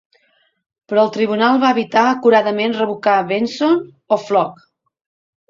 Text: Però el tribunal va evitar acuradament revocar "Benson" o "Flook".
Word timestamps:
Però 0.93 1.03
el 1.07 1.11
tribunal 1.17 1.61
va 1.63 1.69
evitar 1.77 2.05
acuradament 2.13 2.73
revocar 2.79 3.15
"Benson" 3.35 3.79
o 4.17 4.21
"Flook". 4.25 4.67